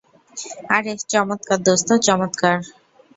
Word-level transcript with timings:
আরে, 0.75 0.93
চমৎকার, 1.05 1.59
দোস্ত, 1.65 1.89
চমৎকার। 2.01 2.55